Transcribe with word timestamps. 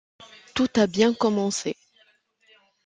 Tout 0.55 0.67
a 0.79 0.87
bien 0.87 1.13
commencé. 1.13 1.77